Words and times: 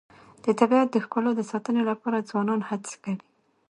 د 0.43 0.45
طبیعت 0.59 0.87
د 0.91 0.95
ښکلا 1.03 1.31
د 1.35 1.41
ساتنې 1.51 1.83
لپاره 1.89 2.25
ځوانان 2.29 2.59
هڅې 2.69 2.95
کوي. 3.03 3.19